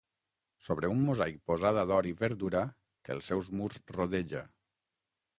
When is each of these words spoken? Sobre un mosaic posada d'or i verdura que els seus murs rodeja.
Sobre 0.67 0.87
un 0.93 1.01
mosaic 1.09 1.35
posada 1.49 1.83
d'or 1.91 2.09
i 2.11 2.13
verdura 2.21 2.63
que 3.09 3.13
els 3.17 3.29
seus 3.31 3.51
murs 3.59 3.77
rodeja. 3.99 4.43